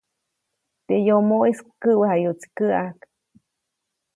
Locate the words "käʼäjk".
2.57-2.99